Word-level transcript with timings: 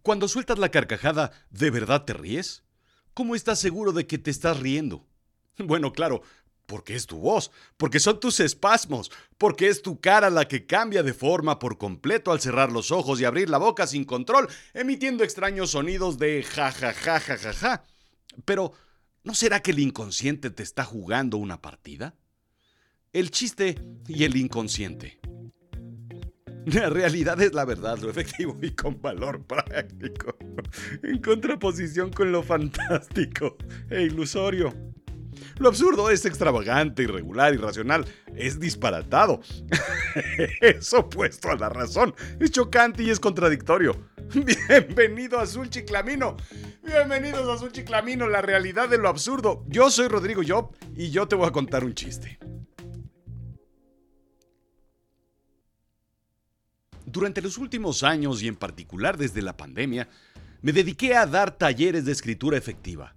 Cuando 0.00 0.26
sueltas 0.26 0.58
la 0.58 0.70
carcajada, 0.70 1.30
¿de 1.50 1.70
verdad 1.70 2.04
te 2.04 2.14
ríes? 2.14 2.64
¿Cómo 3.14 3.34
estás 3.34 3.60
seguro 3.60 3.92
de 3.92 4.06
que 4.06 4.18
te 4.18 4.30
estás 4.30 4.58
riendo? 4.58 5.06
Bueno, 5.58 5.92
claro, 5.92 6.22
porque 6.64 6.94
es 6.94 7.06
tu 7.06 7.18
voz, 7.18 7.50
porque 7.76 8.00
son 8.00 8.18
tus 8.18 8.40
espasmos, 8.40 9.10
porque 9.36 9.68
es 9.68 9.82
tu 9.82 10.00
cara 10.00 10.30
la 10.30 10.48
que 10.48 10.64
cambia 10.64 11.02
de 11.02 11.12
forma 11.12 11.58
por 11.58 11.76
completo 11.76 12.32
al 12.32 12.40
cerrar 12.40 12.72
los 12.72 12.90
ojos 12.90 13.20
y 13.20 13.26
abrir 13.26 13.50
la 13.50 13.58
boca 13.58 13.86
sin 13.86 14.06
control, 14.06 14.48
emitiendo 14.72 15.24
extraños 15.24 15.72
sonidos 15.72 16.18
de 16.18 16.42
ja 16.42 16.72
ja 16.72 16.94
ja 16.94 17.20
ja 17.20 17.36
ja 17.36 17.52
ja. 17.52 17.84
Pero, 18.46 18.72
¿no 19.22 19.34
será 19.34 19.60
que 19.60 19.72
el 19.72 19.80
inconsciente 19.80 20.50
te 20.50 20.62
está 20.62 20.84
jugando 20.84 21.36
una 21.36 21.60
partida? 21.60 22.14
El 23.12 23.30
chiste 23.30 23.78
y 24.08 24.24
el 24.24 24.36
inconsciente. 24.36 25.20
La 26.66 26.90
realidad 26.90 27.40
es 27.40 27.52
la 27.54 27.64
verdad, 27.64 27.98
lo 27.98 28.10
efectivo 28.10 28.56
y 28.62 28.70
con 28.70 29.00
valor 29.00 29.42
práctico, 29.44 30.36
en 31.02 31.18
contraposición 31.18 32.10
con 32.10 32.30
lo 32.30 32.42
fantástico 32.42 33.56
e 33.90 34.02
ilusorio. 34.02 34.72
Lo 35.58 35.68
absurdo 35.68 36.08
es 36.08 36.24
extravagante, 36.24 37.02
irregular, 37.02 37.52
irracional, 37.52 38.04
es 38.36 38.60
disparatado. 38.60 39.40
es 40.60 40.92
opuesto 40.92 41.50
a 41.50 41.56
la 41.56 41.68
razón, 41.68 42.14
es 42.38 42.52
chocante 42.52 43.02
y 43.02 43.10
es 43.10 43.18
contradictorio. 43.18 43.96
Bienvenido 44.34 45.40
a 45.40 45.42
Azul 45.42 45.68
Chiclamino. 45.68 46.36
Bienvenidos 46.84 47.48
a 47.48 47.54
Azul 47.54 47.72
Chiclamino, 47.72 48.28
la 48.28 48.40
realidad 48.40 48.88
de 48.88 48.98
lo 48.98 49.08
absurdo. 49.08 49.64
Yo 49.66 49.90
soy 49.90 50.06
Rodrigo 50.06 50.42
Job 50.46 50.70
y 50.94 51.10
yo 51.10 51.26
te 51.26 51.34
voy 51.34 51.48
a 51.48 51.52
contar 51.52 51.84
un 51.84 51.94
chiste. 51.94 52.38
Durante 57.12 57.42
los 57.42 57.58
últimos 57.58 58.02
años 58.04 58.42
y 58.42 58.48
en 58.48 58.56
particular 58.56 59.18
desde 59.18 59.42
la 59.42 59.54
pandemia, 59.54 60.08
me 60.62 60.72
dediqué 60.72 61.14
a 61.14 61.26
dar 61.26 61.58
talleres 61.58 62.06
de 62.06 62.12
escritura 62.12 62.56
efectiva. 62.56 63.14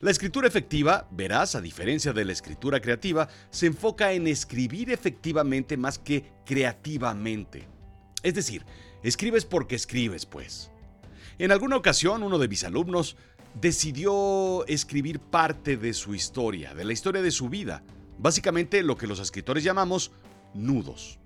La 0.00 0.10
escritura 0.10 0.48
efectiva, 0.48 1.06
verás, 1.10 1.54
a 1.54 1.60
diferencia 1.60 2.14
de 2.14 2.24
la 2.24 2.32
escritura 2.32 2.80
creativa, 2.80 3.28
se 3.50 3.66
enfoca 3.66 4.12
en 4.14 4.28
escribir 4.28 4.90
efectivamente 4.90 5.76
más 5.76 5.98
que 5.98 6.32
creativamente. 6.46 7.68
Es 8.22 8.32
decir, 8.32 8.64
escribes 9.02 9.44
porque 9.44 9.74
escribes, 9.74 10.24
pues. 10.24 10.70
En 11.36 11.52
alguna 11.52 11.76
ocasión, 11.76 12.22
uno 12.22 12.38
de 12.38 12.48
mis 12.48 12.64
alumnos 12.64 13.18
decidió 13.60 14.66
escribir 14.68 15.20
parte 15.20 15.76
de 15.76 15.92
su 15.92 16.14
historia, 16.14 16.72
de 16.72 16.84
la 16.84 16.94
historia 16.94 17.20
de 17.20 17.30
su 17.30 17.50
vida, 17.50 17.82
básicamente 18.18 18.82
lo 18.82 18.96
que 18.96 19.06
los 19.06 19.20
escritores 19.20 19.62
llamamos 19.62 20.12
nudos. 20.54 21.18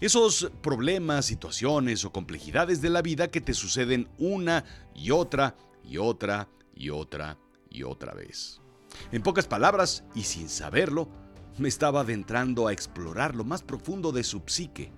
Esos 0.00 0.52
problemas, 0.62 1.26
situaciones 1.26 2.04
o 2.04 2.12
complejidades 2.12 2.80
de 2.80 2.90
la 2.90 3.02
vida 3.02 3.28
que 3.28 3.40
te 3.40 3.52
suceden 3.52 4.08
una 4.16 4.64
y 4.94 5.10
otra 5.10 5.56
y 5.82 5.98
otra 5.98 6.48
y 6.74 6.90
otra 6.90 7.36
y 7.68 7.82
otra 7.82 8.14
vez. 8.14 8.60
En 9.10 9.22
pocas 9.22 9.48
palabras, 9.48 10.04
y 10.14 10.22
sin 10.22 10.48
saberlo, 10.48 11.08
me 11.58 11.68
estaba 11.68 12.02
adentrando 12.02 12.68
a 12.68 12.72
explorar 12.72 13.34
lo 13.34 13.42
más 13.42 13.62
profundo 13.62 14.12
de 14.12 14.22
su 14.22 14.40
psique 14.46 14.92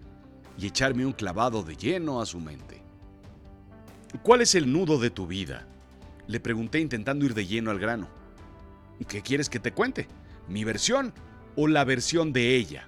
y 0.59 0.67
echarme 0.67 1.07
un 1.07 1.13
clavado 1.13 1.63
de 1.63 1.77
lleno 1.77 2.21
a 2.21 2.27
su 2.27 2.39
mente. 2.39 2.83
¿Cuál 4.23 4.43
es 4.43 4.55
el 4.55 4.71
nudo 4.71 4.99
de 4.99 5.09
tu 5.09 5.27
vida? 5.27 5.67
Le 6.27 6.41
pregunté 6.41 6.79
intentando 6.79 7.25
ir 7.25 7.33
de 7.33 7.47
lleno 7.47 7.71
al 7.71 7.79
grano. 7.79 8.09
¿Qué 9.09 9.23
quieres 9.23 9.49
que 9.49 9.61
te 9.61 9.73
cuente? 9.73 10.09
¿Mi 10.47 10.65
versión 10.65 11.15
o 11.57 11.67
la 11.67 11.85
versión 11.85 12.35
de 12.35 12.55
ella? 12.55 12.87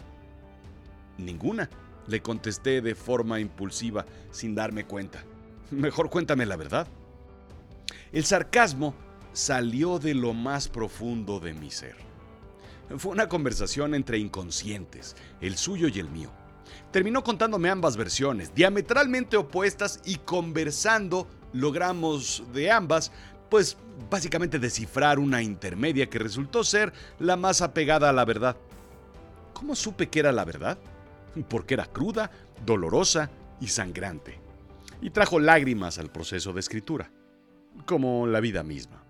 Ninguna. 1.16 1.70
Le 2.06 2.20
contesté 2.20 2.80
de 2.80 2.94
forma 2.94 3.40
impulsiva, 3.40 4.04
sin 4.30 4.54
darme 4.54 4.84
cuenta. 4.84 5.24
Mejor 5.70 6.10
cuéntame 6.10 6.46
la 6.46 6.56
verdad. 6.56 6.86
El 8.12 8.24
sarcasmo 8.24 8.94
salió 9.32 9.98
de 9.98 10.14
lo 10.14 10.34
más 10.34 10.68
profundo 10.68 11.40
de 11.40 11.54
mi 11.54 11.70
ser. 11.70 11.96
Fue 12.98 13.12
una 13.12 13.28
conversación 13.28 13.94
entre 13.94 14.18
inconscientes, 14.18 15.16
el 15.40 15.56
suyo 15.56 15.88
y 15.88 15.98
el 15.98 16.10
mío. 16.10 16.30
Terminó 16.90 17.24
contándome 17.24 17.70
ambas 17.70 17.96
versiones, 17.96 18.54
diametralmente 18.54 19.36
opuestas, 19.36 20.00
y 20.04 20.16
conversando 20.16 21.26
logramos 21.54 22.42
de 22.52 22.70
ambas, 22.70 23.12
pues 23.48 23.78
básicamente 24.10 24.58
descifrar 24.58 25.18
una 25.18 25.42
intermedia 25.42 26.08
que 26.10 26.18
resultó 26.18 26.64
ser 26.64 26.92
la 27.18 27.36
más 27.36 27.62
apegada 27.62 28.10
a 28.10 28.12
la 28.12 28.24
verdad. 28.24 28.56
¿Cómo 29.54 29.74
supe 29.74 30.08
que 30.08 30.20
era 30.20 30.32
la 30.32 30.44
verdad? 30.44 30.78
Porque 31.48 31.74
era 31.74 31.86
cruda, 31.86 32.30
dolorosa 32.64 33.30
y 33.60 33.68
sangrante, 33.68 34.38
y 35.00 35.10
trajo 35.10 35.40
lágrimas 35.40 35.98
al 35.98 36.10
proceso 36.10 36.52
de 36.52 36.60
escritura, 36.60 37.10
como 37.86 38.26
la 38.26 38.40
vida 38.40 38.62
misma. 38.62 39.02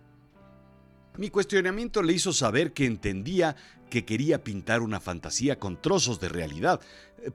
Mi 1.19 1.28
cuestionamiento 1.28 2.03
le 2.03 2.15
hizo 2.15 2.32
saber 2.32 2.72
que 2.72 2.87
entendía 2.87 3.56
que 3.91 4.06
quería 4.06 4.43
pintar 4.43 4.81
una 4.81 5.00
fantasía 5.00 5.59
con 5.59 5.81
trozos 5.81 6.21
de 6.21 6.31
realidad, 6.31 6.81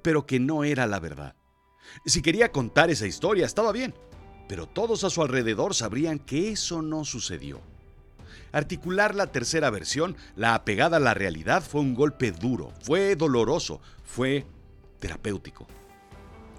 pero 0.02 0.26
que 0.26 0.40
no 0.40 0.64
era 0.64 0.88
la 0.88 1.00
verdad. 1.00 1.36
Si 2.06 2.24
quería 2.24 2.52
contar 2.52 2.90
esa 2.90 3.06
historia, 3.06 3.46
estaba 3.46 3.72
bien, 3.72 3.94
pero 4.48 4.66
todos 4.66 5.04
a 5.04 5.12
su 5.12 5.22
alrededor 5.22 5.76
sabrían 5.76 6.18
que 6.18 6.52
eso 6.52 6.82
no 6.82 7.06
sucedió. 7.06 7.62
Articular 8.52 9.14
la 9.14 9.28
tercera 9.28 9.70
versión, 9.70 10.16
la 10.36 10.56
apegada 10.56 10.98
a 10.98 11.02
la 11.02 11.14
realidad, 11.14 11.64
fue 11.64 11.82
un 11.82 11.94
golpe 11.94 12.32
duro, 12.32 12.74
fue 12.82 13.16
doloroso, 13.16 13.82
fue 14.04 14.48
terapéutico. 15.00 15.68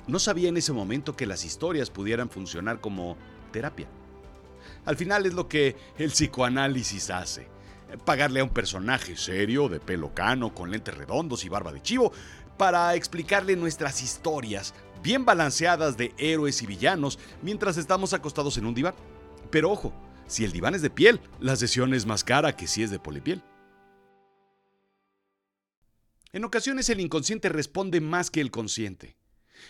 No 0.07 0.19
sabía 0.19 0.49
en 0.49 0.57
ese 0.57 0.73
momento 0.73 1.15
que 1.17 1.27
las 1.27 1.45
historias 1.45 1.91
pudieran 1.91 2.31
funcionar 2.31 2.81
como 2.81 3.17
terapia. 3.53 3.89
Al 4.85 4.97
final 4.97 5.27
es 5.27 5.35
lo 5.35 5.49
que 5.49 5.77
el 5.99 6.11
psicoanálisis 6.11 7.11
hace. 7.11 7.49
Pagarle 8.05 8.41
a 8.41 8.45
un 8.45 8.51
personaje 8.51 9.17
serio, 9.17 9.69
de 9.69 9.81
pelo 9.81 10.15
cano, 10.15 10.55
con 10.55 10.71
lentes 10.71 10.97
redondos 10.97 11.45
y 11.45 11.49
barba 11.49 11.73
de 11.73 11.83
chivo, 11.83 12.13
para 12.57 12.95
explicarle 12.95 13.57
nuestras 13.57 14.03
historias, 14.03 14.75
bien 15.03 15.25
balanceadas 15.25 15.97
de 15.97 16.13
héroes 16.19 16.61
y 16.63 16.67
villanos, 16.67 17.19
mientras 17.43 17.77
estamos 17.77 18.13
acostados 18.13 18.59
en 18.59 18.67
un 18.67 18.75
diván. 18.75 18.95
Pero 19.51 19.71
ojo, 19.71 19.93
si 20.27 20.45
el 20.45 20.53
diván 20.53 20.75
es 20.75 20.83
de 20.83 20.91
piel, 20.91 21.21
la 21.41 21.57
sesión 21.57 21.95
es 21.95 22.05
más 22.05 22.25
cara 22.25 22.57
que 22.57 22.67
si 22.67 22.83
es 22.83 22.91
de 22.91 22.99
polipiel. 22.99 23.43
En 26.33 26.45
ocasiones 26.45 26.89
el 26.91 27.01
inconsciente 27.01 27.49
responde 27.49 28.01
más 28.01 28.31
que 28.31 28.41
el 28.41 28.51
consciente. 28.51 29.17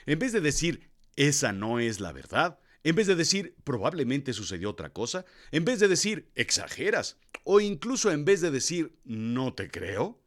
En 0.07 0.19
vez 0.19 0.33
de 0.33 0.41
decir, 0.41 0.91
esa 1.15 1.53
no 1.53 1.79
es 1.79 2.01
la 2.01 2.13
verdad, 2.13 2.59
en 2.85 2.97
vez 2.97 3.07
de 3.07 3.15
decir, 3.15 3.55
probablemente 3.65 4.33
sucedió 4.33 4.71
otra 4.71 4.93
cosa, 4.93 5.25
en 5.51 5.65
vez 5.65 5.81
de 5.81 5.89
decir, 5.89 6.31
exageras, 6.35 7.17
o 7.45 7.61
incluso 7.61 8.11
en 8.11 8.25
vez 8.25 8.41
de 8.41 8.51
decir, 8.51 8.99
no 9.05 9.55
te 9.55 9.71
creo, 9.71 10.21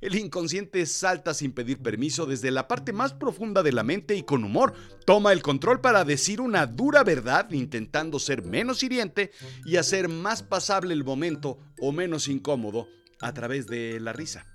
el 0.00 0.14
inconsciente 0.14 0.84
salta 0.86 1.34
sin 1.34 1.52
pedir 1.52 1.82
permiso 1.82 2.24
desde 2.24 2.50
la 2.50 2.68
parte 2.68 2.92
más 2.92 3.12
profunda 3.12 3.62
de 3.62 3.72
la 3.72 3.82
mente 3.82 4.14
y 4.14 4.22
con 4.22 4.44
humor 4.44 4.74
toma 5.04 5.32
el 5.32 5.42
control 5.42 5.80
para 5.80 6.04
decir 6.04 6.40
una 6.40 6.66
dura 6.66 7.02
verdad 7.02 7.50
intentando 7.50 8.20
ser 8.20 8.44
menos 8.44 8.82
hiriente 8.82 9.32
y 9.64 9.76
hacer 9.76 10.08
más 10.08 10.42
pasable 10.44 10.94
el 10.94 11.02
momento 11.02 11.58
o 11.80 11.90
menos 11.90 12.28
incómodo 12.28 12.86
a 13.20 13.34
través 13.34 13.66
de 13.66 13.98
la 13.98 14.12
risa. 14.12 14.46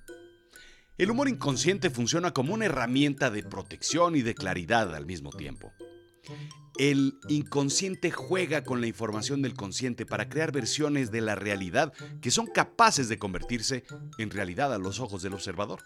El 1.04 1.12
humor 1.12 1.28
inconsciente 1.28 1.90
funciona 1.90 2.32
como 2.32 2.54
una 2.54 2.64
herramienta 2.64 3.30
de 3.30 3.44
protección 3.44 4.16
y 4.16 4.22
de 4.22 4.36
claridad 4.36 4.96
al 4.96 5.06
mismo 5.06 5.32
tiempo. 5.32 5.74
El 6.80 7.16
inconsciente 7.28 8.10
juega 8.10 8.64
con 8.64 8.80
la 8.80 8.88
información 8.88 9.42
del 9.42 9.54
consciente 9.54 10.06
para 10.06 10.30
crear 10.30 10.54
versiones 10.54 11.12
de 11.12 11.20
la 11.20 11.36
realidad 11.36 11.92
que 12.22 12.32
son 12.32 12.48
capaces 12.48 13.10
de 13.10 13.20
convertirse 13.20 13.84
en 14.18 14.30
realidad 14.30 14.74
a 14.74 14.78
los 14.78 15.02
ojos 15.02 15.22
del 15.22 15.34
observador. 15.34 15.84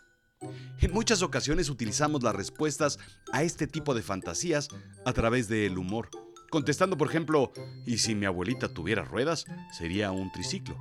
En 0.81 0.93
muchas 0.93 1.23
ocasiones 1.23 1.71
utilizamos 1.71 2.21
las 2.21 2.35
respuestas 2.35 2.99
a 3.33 3.41
este 3.41 3.65
tipo 3.65 3.95
de 3.95 4.03
fantasías 4.03 4.67
a 5.03 5.13
través 5.13 5.47
del 5.47 5.79
humor, 5.79 6.11
contestando 6.51 6.95
por 6.95 7.09
ejemplo, 7.09 7.51
¿y 7.87 7.97
si 7.97 8.13
mi 8.13 8.27
abuelita 8.27 8.71
tuviera 8.71 9.03
ruedas? 9.03 9.45
Sería 9.75 10.11
un 10.11 10.31
triciclo. 10.31 10.77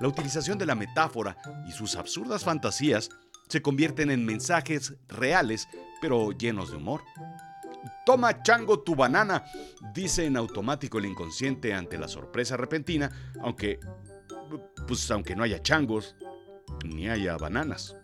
La 0.00 0.08
utilización 0.08 0.58
de 0.58 0.66
la 0.66 0.74
metáfora 0.74 1.36
y 1.66 1.72
sus 1.72 1.96
absurdas 1.96 2.44
fantasías 2.44 3.10
se 3.48 3.62
convierten 3.62 4.10
en 4.10 4.24
mensajes 4.24 4.94
reales, 5.08 5.68
pero 6.00 6.32
llenos 6.32 6.70
de 6.70 6.76
humor. 6.76 7.02
Toma 8.06 8.42
chango 8.42 8.80
tu 8.80 8.94
banana, 8.94 9.44
dice 9.94 10.26
en 10.26 10.36
automático 10.36 10.98
el 10.98 11.06
inconsciente 11.06 11.74
ante 11.74 11.98
la 11.98 12.08
sorpresa 12.08 12.56
repentina, 12.56 13.10
aunque 13.42 13.80
pues 14.86 15.10
aunque 15.10 15.34
no 15.34 15.42
haya 15.42 15.62
changos 15.62 16.16
ni 16.84 17.08
haya 17.08 17.36
bananas. 17.36 17.96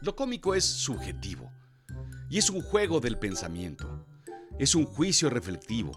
Lo 0.00 0.14
cómico 0.14 0.54
es 0.54 0.64
subjetivo 0.64 1.50
y 2.30 2.38
es 2.38 2.50
un 2.50 2.62
juego 2.62 3.00
del 3.00 3.18
pensamiento. 3.18 4.06
Es 4.58 4.74
un 4.74 4.86
juicio 4.86 5.30
reflectivo. 5.30 5.92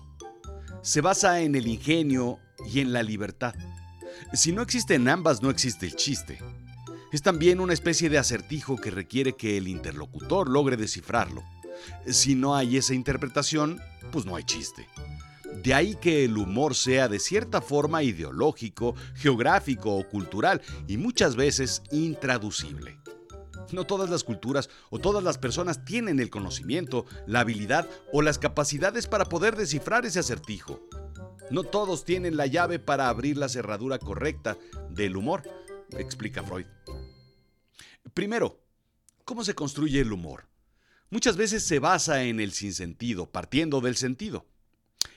Se 0.82 1.02
basa 1.02 1.42
en 1.42 1.56
el 1.56 1.68
ingenio 1.68 2.40
y 2.72 2.80
en 2.80 2.92
la 2.92 3.04
libertad. 3.04 3.54
Si 4.34 4.52
no 4.52 4.62
existen 4.62 5.08
ambas, 5.08 5.42
no 5.42 5.50
existe 5.50 5.86
el 5.86 5.96
chiste. 5.96 6.40
Es 7.12 7.22
también 7.22 7.62
una 7.62 7.74
especie 7.74 8.10
de 8.10 8.18
acertijo 8.18 8.76
que 8.76 8.92
requiere 8.92 9.34
que 9.34 9.58
el 9.58 9.68
interlocutor 9.68 10.50
logre 10.50 10.76
descifrarlo. 10.76 11.44
Si 12.08 12.36
no 12.36 12.56
hay 12.56 12.78
esa 12.78 12.94
interpretación, 12.94 13.80
pues 14.12 14.26
no 14.26 14.36
hay 14.36 14.44
chiste. 14.44 14.88
De 15.64 15.74
ahí 15.74 15.96
que 15.96 16.26
el 16.26 16.38
humor 16.38 16.76
sea 16.76 17.08
de 17.08 17.20
cierta 17.20 17.62
forma 17.62 18.04
ideológico, 18.04 18.96
geográfico 19.16 19.96
o 19.96 20.08
cultural 20.08 20.62
y 20.88 20.98
muchas 20.98 21.36
veces 21.36 21.82
intraducible. 21.92 23.00
No 23.72 23.86
todas 23.86 24.10
las 24.10 24.24
culturas 24.24 24.70
o 24.90 25.00
todas 25.00 25.24
las 25.24 25.38
personas 25.38 25.84
tienen 25.84 26.20
el 26.20 26.30
conocimiento, 26.30 27.06
la 27.26 27.42
habilidad 27.42 27.88
o 28.14 28.22
las 28.22 28.40
capacidades 28.40 29.08
para 29.08 29.26
poder 29.26 29.56
descifrar 29.56 30.06
ese 30.06 30.20
acertijo. 30.20 30.87
No 31.50 31.64
todos 31.64 32.04
tienen 32.04 32.36
la 32.36 32.46
llave 32.46 32.78
para 32.78 33.08
abrir 33.08 33.38
la 33.38 33.48
cerradura 33.48 34.00
correcta 34.00 34.58
del 34.90 35.16
humor, 35.16 35.44
explica 35.92 36.44
Freud. 36.44 36.66
Primero, 38.14 38.60
¿cómo 39.24 39.44
se 39.46 39.56
construye 39.56 40.02
el 40.02 40.12
humor? 40.12 40.48
Muchas 41.10 41.38
veces 41.38 41.64
se 41.64 41.80
basa 41.80 42.24
en 42.24 42.42
el 42.42 42.52
sinsentido, 42.52 43.32
partiendo 43.32 43.80
del 43.80 43.96
sentido. 43.96 44.46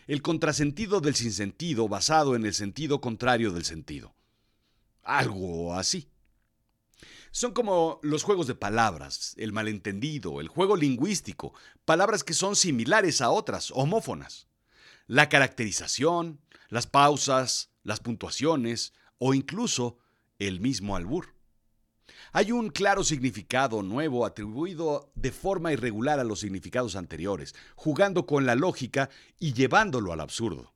El 0.07 0.23
contrasentido 0.23 1.01
del 1.01 1.17
sinsentido 1.17 1.89
basado 1.89 2.37
en 2.37 2.47
el 2.47 2.55
sentido 2.55 3.01
contrario 3.01 3.51
del 3.53 3.65
sentido. 3.65 4.15
Algo 5.03 5.75
así. 5.75 6.09
Son 7.33 7.53
como 7.53 7.99
los 8.03 8.23
juegos 8.23 8.47
de 8.47 8.55
palabras, 8.55 9.35
el 9.37 9.53
malentendido, 9.53 10.41
el 10.41 10.49
juego 10.49 10.77
lingüístico, 10.77 11.55
palabras 11.85 12.23
que 12.23 12.35
son 12.35 12.55
similares 12.55 13.21
a 13.21 13.31
otras, 13.31 13.73
homófonas. 13.73 14.50
La 15.11 15.29
caracterización, 15.29 16.39
las 16.69 16.87
pausas, 16.87 17.73
las 17.83 17.99
puntuaciones 17.99 18.93
o 19.19 19.35
incluso 19.35 19.99
el 20.39 20.61
mismo 20.61 20.95
albur. 20.95 21.35
Hay 22.31 22.53
un 22.53 22.71
claro 22.71 23.03
significado 23.03 23.83
nuevo 23.83 24.25
atribuido 24.25 25.11
de 25.17 25.33
forma 25.33 25.73
irregular 25.73 26.21
a 26.21 26.25
los 26.25 26.39
significados 26.39 26.95
anteriores, 26.95 27.57
jugando 27.75 28.25
con 28.25 28.47
la 28.47 28.55
lógica 28.55 29.11
y 29.41 29.53
llevándolo 29.53 30.13
al 30.13 30.21
absurdo. 30.21 30.73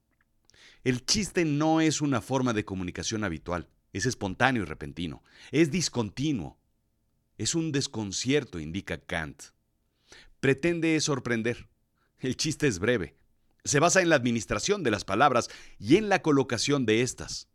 El 0.82 1.06
chiste 1.06 1.44
no 1.44 1.80
es 1.80 2.00
una 2.00 2.20
forma 2.20 2.52
de 2.52 2.64
comunicación 2.64 3.22
habitual. 3.22 3.68
Es 3.92 4.04
espontáneo 4.04 4.64
y 4.64 4.66
repentino. 4.66 5.22
Es 5.52 5.70
discontinuo. 5.70 6.58
Es 7.38 7.54
un 7.54 7.70
desconcierto, 7.70 8.58
indica 8.58 8.98
Kant. 8.98 9.44
Pretende 10.40 10.98
sorprender. 10.98 11.68
El 12.18 12.36
chiste 12.36 12.66
es 12.66 12.80
breve. 12.80 13.14
Se 13.64 13.80
basa 13.80 14.02
en 14.02 14.10
la 14.10 14.16
administración 14.16 14.82
de 14.82 14.90
las 14.90 15.04
palabras 15.04 15.48
y 15.78 15.96
en 15.96 16.08
la 16.08 16.20
colocación 16.20 16.84
de 16.84 17.00
estas. 17.00 17.48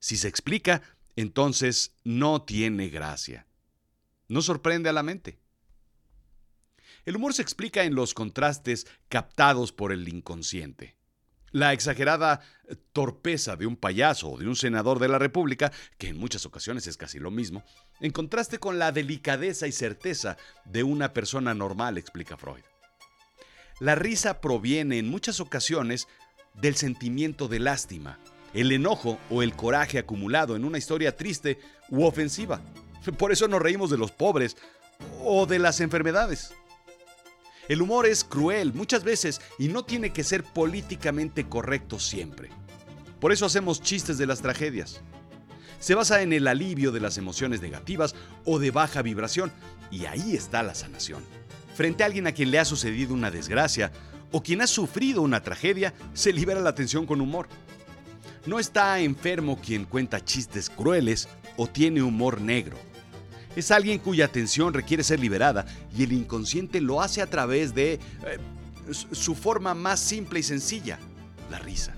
Si 0.00 0.16
se 0.16 0.28
explica, 0.28 0.82
entonces 1.14 1.92
no 2.02 2.42
tiene 2.42 2.88
gracia. 2.88 3.46
No 4.26 4.42
sorprende 4.42 4.88
a 4.88 4.92
la 4.92 5.02
mente. 5.02 5.38
El 7.04 7.16
humor 7.16 7.32
se 7.32 7.42
explica 7.42 7.84
en 7.84 7.94
los 7.94 8.12
contrastes 8.12 8.86
captados 9.08 9.72
por 9.72 9.92
el 9.92 10.08
inconsciente. 10.08 10.96
La 11.52 11.72
exagerada 11.72 12.40
torpeza 12.92 13.56
de 13.56 13.66
un 13.66 13.76
payaso 13.76 14.30
o 14.30 14.38
de 14.38 14.46
un 14.46 14.54
senador 14.54 14.98
de 14.98 15.08
la 15.08 15.18
República, 15.18 15.72
que 15.98 16.08
en 16.08 16.18
muchas 16.18 16.46
ocasiones 16.46 16.86
es 16.86 16.96
casi 16.96 17.18
lo 17.18 17.30
mismo, 17.30 17.64
en 18.00 18.12
contraste 18.12 18.58
con 18.58 18.78
la 18.78 18.92
delicadeza 18.92 19.66
y 19.66 19.72
certeza 19.72 20.36
de 20.64 20.84
una 20.84 21.12
persona 21.12 21.54
normal, 21.54 21.98
explica 21.98 22.36
Freud. 22.36 22.62
La 23.80 23.94
risa 23.94 24.42
proviene 24.42 24.98
en 24.98 25.08
muchas 25.08 25.40
ocasiones 25.40 26.06
del 26.60 26.76
sentimiento 26.76 27.48
de 27.48 27.60
lástima, 27.60 28.18
el 28.52 28.72
enojo 28.72 29.18
o 29.30 29.42
el 29.42 29.54
coraje 29.56 29.98
acumulado 29.98 30.54
en 30.54 30.66
una 30.66 30.76
historia 30.76 31.16
triste 31.16 31.58
u 31.88 32.04
ofensiva. 32.04 32.60
Por 33.16 33.32
eso 33.32 33.48
nos 33.48 33.62
reímos 33.62 33.88
de 33.88 33.96
los 33.96 34.10
pobres 34.10 34.58
o 35.24 35.46
de 35.46 35.58
las 35.58 35.80
enfermedades. 35.80 36.52
El 37.68 37.80
humor 37.80 38.04
es 38.04 38.22
cruel 38.22 38.74
muchas 38.74 39.02
veces 39.02 39.40
y 39.58 39.68
no 39.68 39.82
tiene 39.82 40.12
que 40.12 40.24
ser 40.24 40.44
políticamente 40.44 41.48
correcto 41.48 41.98
siempre. 41.98 42.50
Por 43.18 43.32
eso 43.32 43.46
hacemos 43.46 43.80
chistes 43.80 44.18
de 44.18 44.26
las 44.26 44.42
tragedias. 44.42 45.00
Se 45.78 45.94
basa 45.94 46.20
en 46.20 46.34
el 46.34 46.48
alivio 46.48 46.92
de 46.92 47.00
las 47.00 47.16
emociones 47.16 47.62
negativas 47.62 48.14
o 48.44 48.58
de 48.58 48.72
baja 48.72 49.00
vibración 49.00 49.50
y 49.90 50.04
ahí 50.04 50.36
está 50.36 50.62
la 50.62 50.74
sanación. 50.74 51.39
Frente 51.80 52.02
a 52.02 52.06
alguien 52.06 52.26
a 52.26 52.32
quien 52.32 52.50
le 52.50 52.58
ha 52.58 52.66
sucedido 52.66 53.14
una 53.14 53.30
desgracia 53.30 53.90
o 54.32 54.42
quien 54.42 54.60
ha 54.60 54.66
sufrido 54.66 55.22
una 55.22 55.42
tragedia, 55.42 55.94
se 56.12 56.30
libera 56.30 56.60
la 56.60 56.74
tensión 56.74 57.06
con 57.06 57.22
humor. 57.22 57.48
No 58.44 58.58
está 58.58 59.00
enfermo 59.00 59.58
quien 59.58 59.86
cuenta 59.86 60.22
chistes 60.22 60.68
crueles 60.68 61.26
o 61.56 61.66
tiene 61.66 62.02
humor 62.02 62.42
negro 62.42 62.76
es 63.56 63.70
alguien 63.70 63.98
cuya 63.98 64.26
atención 64.26 64.74
requiere 64.74 65.02
ser 65.02 65.20
liberada 65.20 65.64
y 65.96 66.02
el 66.02 66.12
inconsciente 66.12 66.82
lo 66.82 67.00
hace 67.00 67.22
a 67.22 67.26
través 67.30 67.74
de 67.74 67.94
eh, 67.94 68.00
su 68.90 69.34
forma 69.34 69.72
más 69.72 70.00
simple 70.00 70.40
y 70.40 70.42
sencilla, 70.42 70.98
la 71.50 71.60
risa. 71.60 71.94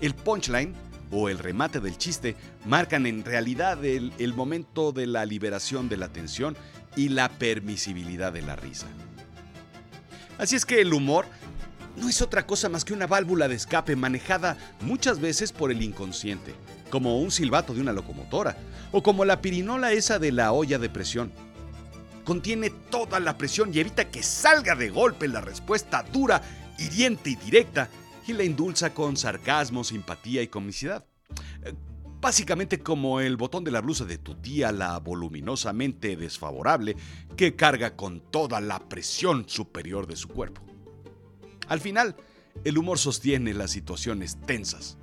El 0.00 0.14
punchline 0.14 0.72
o 1.10 1.28
el 1.28 1.38
remate 1.38 1.78
del 1.78 1.98
chiste 1.98 2.36
marcan 2.64 3.04
en 3.04 3.22
realidad 3.22 3.84
el, 3.84 4.14
el 4.18 4.32
momento 4.32 4.92
de 4.92 5.06
la 5.06 5.26
liberación 5.26 5.90
de 5.90 5.98
la 5.98 6.08
tensión 6.08 6.56
y 6.96 7.08
la 7.08 7.28
permisibilidad 7.28 8.32
de 8.32 8.42
la 8.42 8.56
risa. 8.56 8.86
Así 10.38 10.56
es 10.56 10.64
que 10.64 10.80
el 10.80 10.92
humor 10.92 11.26
no 11.96 12.08
es 12.08 12.22
otra 12.22 12.46
cosa 12.46 12.68
más 12.68 12.84
que 12.84 12.92
una 12.92 13.06
válvula 13.06 13.48
de 13.48 13.54
escape 13.54 13.96
manejada 13.96 14.56
muchas 14.80 15.20
veces 15.20 15.52
por 15.52 15.70
el 15.70 15.82
inconsciente 15.82 16.54
como 16.92 17.18
un 17.18 17.30
silbato 17.30 17.72
de 17.72 17.80
una 17.80 17.94
locomotora, 17.94 18.54
o 18.92 19.02
como 19.02 19.24
la 19.24 19.40
pirinola 19.40 19.92
esa 19.92 20.18
de 20.18 20.30
la 20.30 20.52
olla 20.52 20.78
de 20.78 20.90
presión. 20.90 21.32
Contiene 22.22 22.68
toda 22.68 23.18
la 23.18 23.38
presión 23.38 23.72
y 23.72 23.80
evita 23.80 24.10
que 24.10 24.22
salga 24.22 24.74
de 24.74 24.90
golpe 24.90 25.26
la 25.26 25.40
respuesta 25.40 26.04
dura, 26.12 26.42
hiriente 26.78 27.30
y 27.30 27.36
directa, 27.36 27.88
y 28.26 28.34
la 28.34 28.42
endulza 28.42 28.92
con 28.92 29.16
sarcasmo, 29.16 29.84
simpatía 29.84 30.42
y 30.42 30.48
comicidad. 30.48 31.06
Básicamente 32.22 32.78
como 32.78 33.18
el 33.18 33.36
botón 33.36 33.64
de 33.64 33.72
la 33.72 33.80
blusa 33.80 34.04
de 34.04 34.16
tu 34.16 34.36
tía, 34.36 34.70
la 34.70 34.96
voluminosamente 35.00 36.16
desfavorable, 36.16 36.94
que 37.36 37.56
carga 37.56 37.96
con 37.96 38.20
toda 38.20 38.60
la 38.60 38.88
presión 38.88 39.48
superior 39.48 40.06
de 40.06 40.14
su 40.14 40.28
cuerpo. 40.28 40.62
Al 41.66 41.80
final, 41.80 42.14
el 42.62 42.78
humor 42.78 43.00
sostiene 43.00 43.54
las 43.54 43.72
situaciones 43.72 44.38
tensas, 44.46 44.98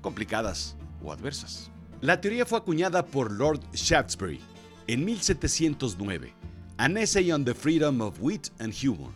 complicadas 0.00 0.78
o 1.04 1.12
adversas. 1.12 1.70
La 2.00 2.22
teoría 2.22 2.46
fue 2.46 2.56
acuñada 2.56 3.04
por 3.04 3.30
Lord 3.30 3.60
Shaftesbury 3.74 4.40
en 4.86 5.04
1709, 5.04 6.32
An 6.78 6.96
Essay 6.96 7.32
on 7.32 7.44
the 7.44 7.52
Freedom 7.52 8.00
of 8.00 8.16
Wit 8.18 8.48
and 8.60 8.72
Humor. 8.72 9.12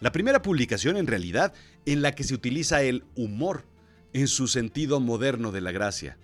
La 0.00 0.12
primera 0.12 0.42
publicación 0.42 0.96
en 0.96 1.08
realidad 1.08 1.54
en 1.86 2.02
la 2.02 2.14
que 2.14 2.22
se 2.22 2.34
utiliza 2.34 2.82
el 2.82 3.04
humor 3.16 3.64
en 4.12 4.28
su 4.28 4.46
sentido 4.46 5.00
moderno 5.00 5.50
de 5.50 5.60
la 5.60 5.72
gracia. 5.72 6.18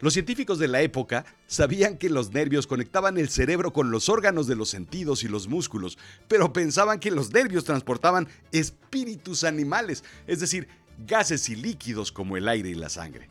Los 0.00 0.14
científicos 0.14 0.58
de 0.58 0.68
la 0.68 0.80
época 0.80 1.26
sabían 1.46 1.98
que 1.98 2.08
los 2.08 2.32
nervios 2.32 2.66
conectaban 2.66 3.18
el 3.18 3.28
cerebro 3.28 3.72
con 3.72 3.90
los 3.90 4.08
órganos 4.08 4.46
de 4.46 4.56
los 4.56 4.70
sentidos 4.70 5.24
y 5.24 5.28
los 5.28 5.46
músculos, 5.46 5.98
pero 6.26 6.54
pensaban 6.54 6.98
que 6.98 7.10
los 7.10 7.32
nervios 7.32 7.64
transportaban 7.64 8.26
espíritus 8.50 9.44
animales, 9.44 10.02
es 10.26 10.40
decir, 10.40 10.68
gases 11.06 11.50
y 11.50 11.56
líquidos 11.56 12.12
como 12.12 12.38
el 12.38 12.48
aire 12.48 12.70
y 12.70 12.74
la 12.74 12.88
sangre. 12.88 13.28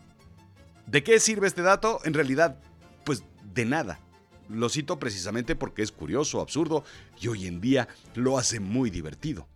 ¿De 0.86 1.04
qué 1.04 1.20
sirve 1.20 1.48
este 1.48 1.64
dato? 1.64 2.02
En 2.04 2.14
realidad, 2.14 2.60
pues 3.04 3.24
de 3.52 3.66
nada. 3.66 4.00
Lo 4.48 4.70
cito 4.70 5.00
precisamente 5.00 5.56
porque 5.56 5.82
es 5.82 5.92
curioso, 5.92 6.40
absurdo 6.40 6.84
y 7.20 7.30
hoy 7.30 7.48
en 7.48 7.62
día 7.62 7.88
lo 8.14 8.38
hace 8.38 8.60
muy 8.60 8.92
divertido. 8.92 9.48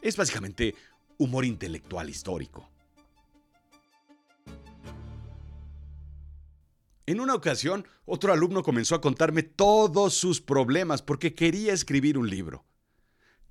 Es 0.00 0.16
básicamente 0.16 0.74
humor 1.18 1.44
intelectual 1.44 2.08
histórico. 2.08 2.71
En 7.06 7.20
una 7.20 7.34
ocasión, 7.34 7.86
otro 8.04 8.32
alumno 8.32 8.62
comenzó 8.62 8.94
a 8.94 9.00
contarme 9.00 9.42
todos 9.42 10.14
sus 10.14 10.40
problemas 10.40 11.02
porque 11.02 11.34
quería 11.34 11.72
escribir 11.72 12.16
un 12.16 12.30
libro. 12.30 12.64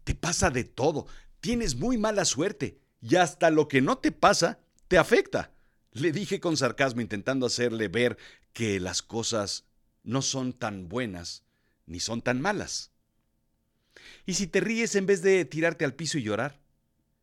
Te 0.03 0.15
pasa 0.15 0.49
de 0.49 0.63
todo, 0.63 1.07
tienes 1.41 1.75
muy 1.75 1.97
mala 1.97 2.25
suerte 2.25 2.79
y 3.01 3.15
hasta 3.17 3.49
lo 3.49 3.67
que 3.67 3.81
no 3.81 3.97
te 3.97 4.11
pasa 4.11 4.59
te 4.87 4.97
afecta. 4.97 5.51
Le 5.91 6.11
dije 6.11 6.39
con 6.39 6.55
sarcasmo 6.55 7.01
intentando 7.01 7.45
hacerle 7.45 7.89
ver 7.89 8.17
que 8.53 8.79
las 8.79 9.01
cosas 9.01 9.65
no 10.03 10.21
son 10.21 10.53
tan 10.53 10.87
buenas 10.87 11.43
ni 11.85 11.99
son 11.99 12.21
tan 12.21 12.39
malas. 12.39 12.91
¿Y 14.25 14.35
si 14.35 14.47
te 14.47 14.61
ríes 14.61 14.95
en 14.95 15.05
vez 15.05 15.21
de 15.21 15.43
tirarte 15.43 15.83
al 15.83 15.93
piso 15.93 16.17
y 16.17 16.23
llorar? 16.23 16.61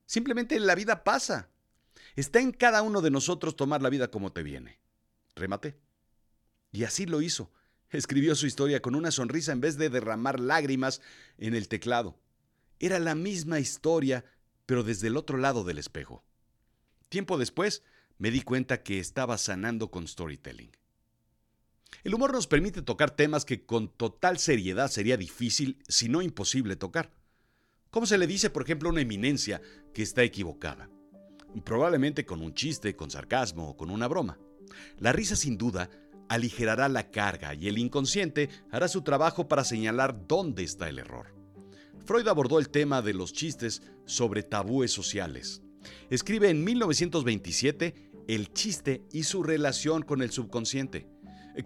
Simplemente 0.04 0.60
la 0.60 0.74
vida 0.74 1.04
pasa. 1.04 1.48
Está 2.16 2.40
en 2.40 2.52
cada 2.52 2.82
uno 2.82 3.00
de 3.00 3.10
nosotros 3.10 3.56
tomar 3.56 3.80
la 3.80 3.88
vida 3.88 4.10
como 4.10 4.32
te 4.32 4.42
viene. 4.42 4.78
Remate. 5.34 5.87
Y 6.72 6.84
así 6.84 7.06
lo 7.06 7.22
hizo. 7.22 7.50
Escribió 7.90 8.34
su 8.34 8.46
historia 8.46 8.82
con 8.82 8.94
una 8.94 9.10
sonrisa 9.10 9.52
en 9.52 9.60
vez 9.60 9.78
de 9.78 9.88
derramar 9.88 10.40
lágrimas 10.40 11.00
en 11.38 11.54
el 11.54 11.68
teclado. 11.68 12.18
Era 12.78 12.98
la 12.98 13.14
misma 13.14 13.60
historia, 13.60 14.24
pero 14.66 14.82
desde 14.82 15.08
el 15.08 15.16
otro 15.16 15.38
lado 15.38 15.64
del 15.64 15.78
espejo. 15.78 16.24
Tiempo 17.08 17.38
después, 17.38 17.82
me 18.18 18.30
di 18.30 18.42
cuenta 18.42 18.82
que 18.82 18.98
estaba 18.98 19.38
sanando 19.38 19.90
con 19.90 20.06
storytelling. 20.06 20.70
El 22.04 22.14
humor 22.14 22.32
nos 22.32 22.46
permite 22.46 22.82
tocar 22.82 23.10
temas 23.10 23.44
que 23.44 23.64
con 23.64 23.88
total 23.88 24.38
seriedad 24.38 24.90
sería 24.90 25.16
difícil, 25.16 25.82
si 25.88 26.08
no 26.08 26.20
imposible, 26.20 26.76
tocar. 26.76 27.10
¿Cómo 27.90 28.04
se 28.04 28.18
le 28.18 28.26
dice, 28.26 28.50
por 28.50 28.62
ejemplo, 28.62 28.90
a 28.90 28.92
una 28.92 29.00
eminencia 29.00 29.62
que 29.94 30.02
está 30.02 30.22
equivocada? 30.22 30.90
probablemente 31.64 32.24
con 32.24 32.42
un 32.42 32.54
chiste, 32.54 32.94
con 32.94 33.10
sarcasmo 33.10 33.70
o 33.70 33.76
con 33.76 33.90
una 33.90 34.06
broma. 34.06 34.38
La 34.98 35.12
risa 35.12 35.34
sin 35.34 35.56
duda 35.56 35.90
aligerará 36.28 36.88
la 36.88 37.10
carga 37.10 37.54
y 37.54 37.68
el 37.68 37.78
inconsciente 37.78 38.48
hará 38.70 38.88
su 38.88 39.02
trabajo 39.02 39.48
para 39.48 39.64
señalar 39.64 40.26
dónde 40.26 40.62
está 40.62 40.88
el 40.88 40.98
error. 40.98 41.34
Freud 42.04 42.28
abordó 42.28 42.58
el 42.58 42.70
tema 42.70 43.02
de 43.02 43.14
los 43.14 43.32
chistes 43.32 43.82
sobre 44.06 44.42
tabúes 44.42 44.92
sociales. 44.92 45.62
Escribe 46.10 46.50
en 46.50 46.64
1927 46.64 48.12
El 48.28 48.52
chiste 48.52 49.04
y 49.12 49.24
su 49.24 49.42
relación 49.42 50.02
con 50.02 50.22
el 50.22 50.30
subconsciente, 50.30 51.06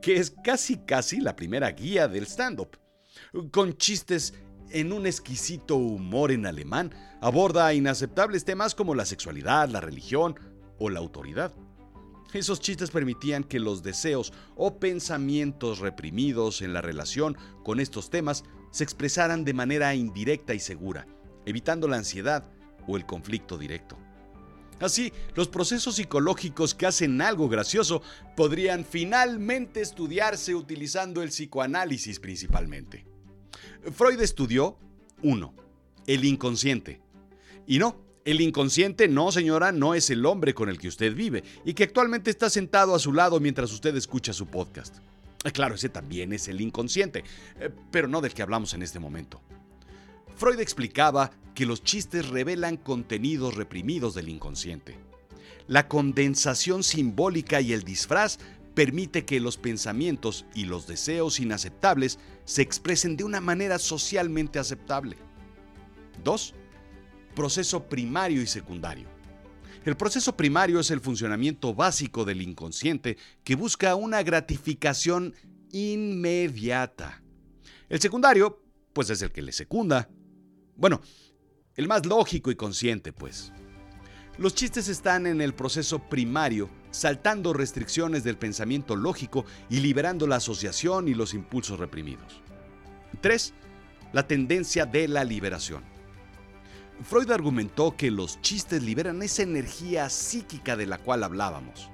que 0.01 0.17
es 0.17 0.35
casi 0.43 0.79
casi 0.79 1.21
la 1.21 1.37
primera 1.37 1.71
guía 1.71 2.09
del 2.09 2.27
stand-up. 2.27 2.79
Con 3.51 3.77
chistes 3.77 4.35
en 4.71 4.93
un 4.93 5.07
exquisito 5.07 5.77
humor 5.77 6.33
en 6.33 6.47
alemán, 6.47 6.93
aborda 7.21 7.73
inaceptables 7.75 8.45
temas 8.45 8.75
como 8.75 8.95
la 8.95 9.05
sexualidad, 9.05 9.69
la 9.69 9.81
religión 9.81 10.35
o 10.79 10.89
la 10.89 10.99
autoridad. 10.99 11.53
Esos 12.33 12.61
chistes 12.61 12.91
permitían 12.91 13.45
que 13.45 13.61
los 13.61 13.83
deseos 13.83 14.33
o 14.57 14.79
pensamientos 14.79 15.81
reprimidos 15.81 16.63
en 16.63 16.73
la 16.73 16.81
relación 16.81 17.37
con 17.63 17.79
estos 17.79 18.09
temas 18.09 18.45
se 18.71 18.85
expresaran 18.85 19.45
de 19.45 19.53
manera 19.53 19.95
indirecta 19.95 20.55
y 20.55 20.61
segura, 20.61 21.07
evitando 21.45 21.89
la 21.89 21.99
ansiedad 21.99 22.49
o 22.87 22.97
el 22.97 23.05
conflicto 23.05 23.59
directo. 23.59 23.99
Así, 24.81 25.13
los 25.37 25.49
procesos 25.49 25.97
psicológicos 25.97 26.75
que 26.75 26.87
hacen 26.87 27.21
algo 27.21 27.49
gracioso 27.49 28.03
podrían 28.35 28.85
finalmente 28.85 29.81
estudiarse 29.81 30.55
utilizando 30.57 31.23
el 31.23 31.29
psicoanálisis 31.29 32.19
principalmente. 32.19 33.07
Freud 33.93 34.21
estudió 34.21 34.79
1. 35.23 35.55
El 36.07 36.25
inconsciente. 36.25 37.01
Y 37.65 37.79
no, 37.79 38.03
el 38.25 38.41
inconsciente 38.41 39.09
no, 39.09 39.33
señora, 39.33 39.73
no 39.73 39.95
es 39.95 40.11
el 40.11 40.25
hombre 40.27 40.55
con 40.55 40.69
el 40.69 40.79
que 40.79 40.89
usted 40.89 41.15
vive 41.15 41.43
y 41.65 41.75
que 41.75 41.85
actualmente 41.85 42.31
está 42.31 42.51
sentado 42.51 42.95
a 42.95 42.99
su 42.99 43.13
lado 43.13 43.41
mientras 43.41 43.73
usted 43.73 43.97
escucha 43.97 44.33
su 44.33 44.47
podcast. 44.47 44.99
Eh, 45.45 45.51
claro, 45.51 45.75
ese 45.75 45.89
también 45.89 46.33
es 46.33 46.49
el 46.49 46.61
inconsciente, 46.61 47.25
eh, 47.59 47.71
pero 47.91 48.09
no 48.09 48.21
del 48.21 48.33
que 48.33 48.43
hablamos 48.43 48.75
en 48.75 48.83
este 48.83 49.01
momento. 49.01 49.41
Freud 50.37 50.61
explicaba 50.61 51.33
que 51.55 51.67
los 51.67 51.83
chistes 51.83 52.29
revelan 52.29 52.77
contenidos 52.77 53.55
reprimidos 53.57 54.15
del 54.15 54.29
inconsciente. 54.29 54.97
La 55.67 55.89
condensación 55.89 56.83
simbólica 56.83 57.61
y 57.61 57.73
el 57.73 57.83
disfraz 57.83 58.39
permite 58.75 59.25
que 59.25 59.41
los 59.41 59.59
pensamientos 59.59 60.47
y 60.55 60.65
los 60.65 60.87
deseos 60.87 61.41
inaceptables 61.41 62.19
se 62.45 62.63
expresen 62.63 63.17
de 63.17 63.25
una 63.25 63.41
manera 63.41 63.79
socialmente 63.79 64.59
aceptable. 64.59 65.17
2 66.25 66.55
proceso 67.35 67.85
primario 67.89 68.43
y 68.43 68.47
secundario. 68.47 69.09
El 69.85 69.97
proceso 69.97 70.37
primario 70.37 70.79
es 70.79 70.91
el 70.91 71.01
funcionamiento 71.01 71.75
básico 71.75 72.25
del 72.25 72.41
inconsciente 72.41 73.17
que 73.43 73.57
busca 73.57 73.97
una 73.97 74.23
gratificación 74.23 75.35
inmediata. 75.73 77.23
El 77.89 78.01
secundario, 78.01 78.63
pues 78.93 79.11
es 79.11 79.23
el 79.23 79.33
que 79.33 79.43
le 79.43 79.53
secunda. 79.53 80.09
Bueno, 80.77 81.01
el 81.75 81.89
más 81.89 82.07
lógico 82.07 82.51
y 82.51 82.55
consciente, 82.55 83.13
pues. 83.13 83.53
Los 84.39 84.55
chistes 84.55 84.89
están 84.89 85.27
en 85.27 85.41
el 85.41 85.53
proceso 85.53 85.99
primario, 85.99 86.71
saltando 86.91 87.53
restricciones 87.53 88.25
del 88.25 88.39
pensamiento 88.39 88.97
lógico 88.97 89.45
y 89.69 89.81
liberando 89.81 90.27
la 90.27 90.37
asociación 90.37 91.09
y 91.09 91.15
los 91.15 91.35
impulsos 91.35 91.79
reprimidos. 91.79 92.41
3. 93.21 93.53
La 94.13 94.27
tendencia 94.27 94.87
de 94.87 95.09
la 95.09 95.25
liberación. 95.25 95.92
Freud 97.05 97.31
argumentó 97.31 97.97
que 97.97 98.11
los 98.11 98.41
chistes 98.41 98.83
liberan 98.83 99.23
esa 99.23 99.43
energía 99.43 100.09
psíquica 100.09 100.77
de 100.77 100.87
la 100.87 100.99
cual 100.99 101.25
hablábamos. 101.25 101.91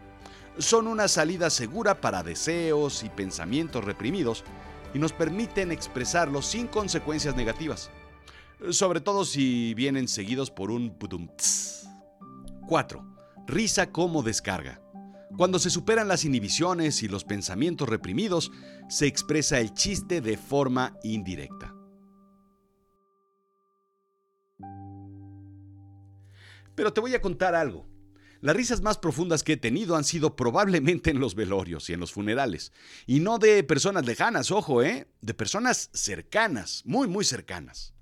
Son 0.59 0.87
una 0.87 1.09
salida 1.09 1.51
segura 1.51 2.01
para 2.01 2.23
deseos 2.23 3.05
y 3.05 3.09
pensamientos 3.09 3.85
reprimidos 3.85 4.45
y 4.93 4.99
nos 4.99 5.13
permiten 5.13 5.71
expresarlos 5.71 6.47
sin 6.47 6.67
consecuencias 6.67 7.37
negativas, 7.37 7.91
sobre 8.71 9.01
todo 9.01 9.25
si 9.25 9.75
vienen 9.75 10.09
seguidos 10.09 10.51
por 10.51 10.71
un 10.71 10.97
4. 12.67 13.05
Risa 13.47 13.93
como 13.93 14.23
descarga. 14.23 14.83
Cuando 15.37 15.59
se 15.59 15.71
superan 15.71 16.09
las 16.09 16.25
inhibiciones 16.25 17.03
y 17.03 17.09
los 17.09 17.25
pensamientos 17.25 17.89
reprimidos, 17.89 18.51
se 18.89 19.07
expresa 19.07 19.61
el 19.61 19.75
chiste 19.75 20.21
de 20.21 20.37
forma 20.37 20.97
indirecta. 21.03 21.78
Pero 26.79 26.93
te 26.93 27.01
voy 27.01 27.13
a 27.13 27.21
contar 27.21 27.57
algo. 27.57 27.89
Las 28.41 28.55
risas 28.55 28.83
más 28.83 28.99
profundas 28.99 29.43
que 29.43 29.55
he 29.55 29.57
tenido 29.57 29.97
han 29.97 30.05
sido 30.05 30.37
probablemente 30.37 31.11
en 31.11 31.19
los 31.19 31.35
velorios 31.35 31.91
y 31.91 31.93
en 31.93 31.99
los 31.99 32.13
funerales. 32.13 32.71
Y 33.05 33.19
no 33.19 33.41
de 33.41 33.65
personas 33.65 34.07
lejanas, 34.07 34.53
ojo, 34.53 34.81
¿eh? 34.81 35.09
De 35.21 35.35
personas 35.35 35.91
cercanas, 35.93 36.85
muy, 36.85 37.09
muy 37.09 37.25
cercanas. 37.25 37.95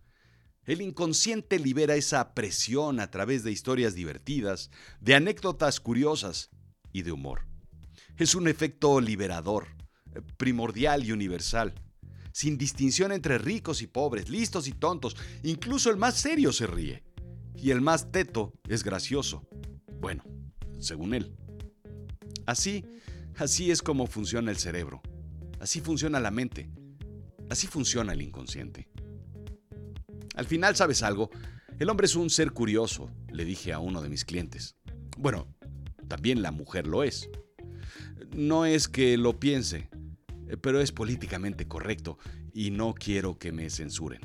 El 0.64 0.82
inconsciente 0.82 1.58
libera 1.58 1.94
esa 1.94 2.34
presión 2.34 3.00
a 3.00 3.10
través 3.10 3.44
de 3.44 3.50
historias 3.50 3.94
divertidas, 3.94 4.70
de 5.00 5.14
anécdotas 5.14 5.80
curiosas 5.80 6.50
y 6.92 7.00
de 7.00 7.12
humor. 7.12 7.46
Es 8.18 8.34
un 8.34 8.46
efecto 8.46 9.00
liberador, 9.00 9.68
primordial 10.36 11.02
y 11.02 11.12
universal, 11.12 11.82
sin 12.30 12.58
distinción 12.58 13.10
entre 13.10 13.38
ricos 13.38 13.80
y 13.80 13.86
pobres, 13.86 14.28
listos 14.28 14.68
y 14.68 14.72
tontos, 14.72 15.16
incluso 15.44 15.88
el 15.88 15.96
más 15.96 16.16
serio 16.16 16.52
se 16.52 16.66
ríe 16.66 17.05
y 17.56 17.70
el 17.70 17.80
más 17.80 18.10
teto 18.12 18.52
es 18.68 18.84
gracioso. 18.84 19.46
Bueno, 20.00 20.22
según 20.78 21.14
él. 21.14 21.34
Así, 22.46 22.84
así 23.36 23.70
es 23.70 23.82
como 23.82 24.06
funciona 24.06 24.50
el 24.50 24.56
cerebro. 24.56 25.02
Así 25.60 25.80
funciona 25.80 26.20
la 26.20 26.30
mente. 26.30 26.70
Así 27.48 27.66
funciona 27.66 28.12
el 28.12 28.22
inconsciente. 28.22 28.88
Al 30.34 30.46
final, 30.46 30.76
¿sabes 30.76 31.02
algo? 31.02 31.30
El 31.78 31.90
hombre 31.90 32.06
es 32.06 32.16
un 32.16 32.30
ser 32.30 32.52
curioso, 32.52 33.10
le 33.30 33.44
dije 33.44 33.72
a 33.72 33.78
uno 33.78 34.02
de 34.02 34.08
mis 34.08 34.24
clientes. 34.24 34.76
Bueno, 35.16 35.48
también 36.08 36.42
la 36.42 36.50
mujer 36.50 36.86
lo 36.86 37.02
es. 37.02 37.28
No 38.34 38.66
es 38.66 38.88
que 38.88 39.16
lo 39.16 39.38
piense, 39.38 39.88
pero 40.60 40.80
es 40.80 40.92
políticamente 40.92 41.66
correcto 41.66 42.18
y 42.52 42.70
no 42.70 42.94
quiero 42.94 43.38
que 43.38 43.52
me 43.52 43.70
censuren. 43.70 44.20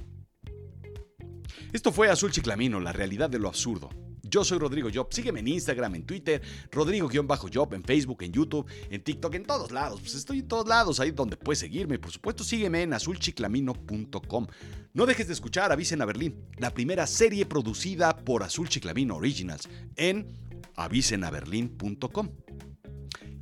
Esto 1.74 1.92
fue 1.92 2.10
Azul 2.10 2.32
Chiclamino, 2.32 2.80
la 2.80 2.92
realidad 2.92 3.30
de 3.30 3.40
lo 3.40 3.48
absurdo. 3.48 3.90
Yo 4.24 4.44
soy 4.44 4.60
Rodrigo 4.60 4.90
Job. 4.94 5.08
Sígueme 5.12 5.42
en 5.42 5.48
Instagram, 5.50 5.96
en 5.96 6.06
Twitter, 6.06 6.42
Rodrigo-Job, 6.72 7.74
en 7.74 7.84
Facebook, 7.84 8.24
en 8.24 8.32
YouTube, 8.32 8.66
en 8.90 9.04
TikTok, 9.04 9.36
en 9.36 9.46
todos 9.46 9.72
lados. 9.72 10.00
Pues 10.00 10.16
estoy 10.16 10.40
en 10.40 10.48
todos 10.48 10.68
lados, 10.68 11.00
ahí 11.00 11.12
donde 11.12 11.36
puedes 11.36 11.60
seguirme. 11.60 12.00
Por 12.00 12.12
supuesto, 12.12 12.44
sígueme 12.44 12.84
en 12.84 12.94
azulchiclamino.com. 12.94 14.48
No 14.94 15.06
dejes 15.06 15.28
de 15.28 15.34
escuchar 15.34 15.72
Avisen 15.72 16.02
a 16.02 16.06
Berlín, 16.06 16.46
la 16.58 16.74
primera 16.74 17.08
serie 17.08 17.46
producida 17.46 18.16
por 18.16 18.44
Azul 18.44 18.70
Chiclamino 18.70 19.16
Originals 19.16 19.68
en 19.96 20.28
avisenaberlin.com. 20.76 22.30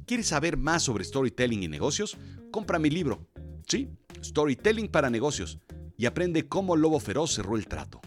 ¿Quieres 0.05 0.27
saber 0.27 0.57
más 0.57 0.83
sobre 0.83 1.03
storytelling 1.03 1.63
y 1.63 1.67
negocios? 1.67 2.17
Compra 2.51 2.79
mi 2.79 2.89
libro. 2.89 3.27
Sí, 3.67 3.89
Storytelling 4.23 4.87
para 4.87 5.09
negocios 5.09 5.59
y 5.97 6.05
aprende 6.05 6.47
cómo 6.47 6.75
Lobo 6.75 6.99
Feroz 6.99 7.33
cerró 7.33 7.57
el 7.57 7.67
trato. 7.67 8.01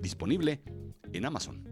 Disponible 0.00 0.62
en 1.12 1.24
Amazon. 1.24 1.69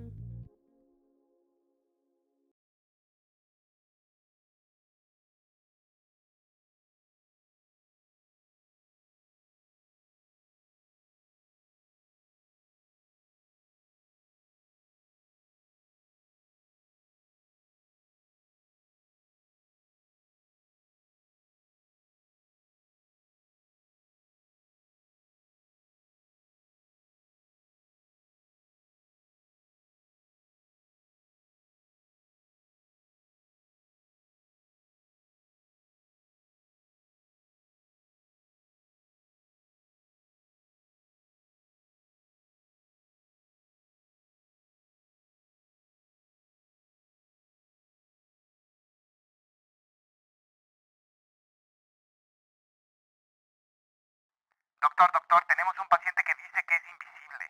Doctor, 54.80 55.10
doctor, 55.12 55.42
tenemos 55.48 55.74
un 55.80 55.88
paciente 55.88 56.22
que 56.26 56.34
dice 56.42 56.58
que 56.66 56.74
es 56.76 56.82
invisible. 56.92 57.44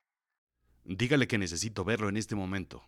Dígale 0.84 1.28
que 1.28 1.38
necesito 1.38 1.84
verlo 1.84 2.08
en 2.08 2.16
este 2.16 2.34
momento. 2.34 2.84